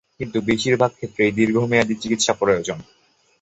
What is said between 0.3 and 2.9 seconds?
বেশির ভাগ ক্ষেত্রেই দীর্ঘমেয়াদি চিকিৎসা প্রয়োজন।